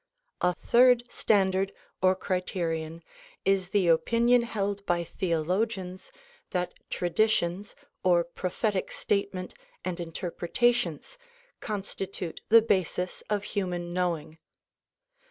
A 0.41 0.55
third 0.55 1.03
standard 1.11 1.71
or 2.01 2.15
criterion 2.15 3.03
is 3.45 3.69
the 3.69 3.87
opinion 3.87 4.41
held 4.41 4.83
by 4.87 5.03
theologians 5.03 6.11
that 6.49 6.73
traditions 6.89 7.75
or 8.03 8.23
prophetic 8.23 8.91
statement 8.91 9.53
and 9.85 9.99
interpretations 9.99 11.19
constitute 11.59 12.41
the 12.49 12.63
basis 12.63 13.21
of 13.29 13.43
human 13.43 13.93
knowing. 13.93 14.39